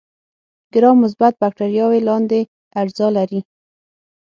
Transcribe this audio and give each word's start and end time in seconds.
ګرام 0.73 0.97
مثبت 1.03 1.33
بکټریاوې 1.41 1.99
لاندې 2.09 2.39
اجزا 2.81 3.07
لري. 3.17 3.39